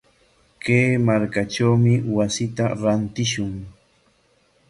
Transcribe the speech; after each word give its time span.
Kay 0.63 0.87
markatrawmi 1.07 1.93
wasita 2.15 2.65
rantishun. 2.81 3.53